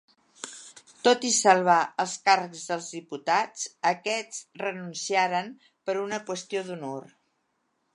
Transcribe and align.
Tot 1.07 1.27
i 1.29 1.29
salvar 1.39 1.75
els 2.05 2.15
càrrecs 2.29 2.65
dels 2.73 2.89
diputats, 2.97 3.69
aquests 3.93 4.43
renunciaren 4.67 5.57
per 5.87 6.01
una 6.07 6.25
qüestió 6.33 6.69
d'honor. 6.71 7.11